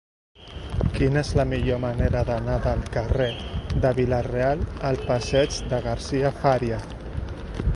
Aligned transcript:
Quina 0.93 1.19
és 1.25 1.33
la 1.39 1.43
millor 1.49 1.81
manera 1.83 2.23
d'anar 2.29 2.55
del 2.63 2.81
carrer 2.95 3.27
de 3.85 3.91
Vila-real 3.99 4.65
al 4.91 4.99
passeig 5.11 5.59
de 5.75 5.83
Garcia 5.89 6.33
Fària? 6.41 6.81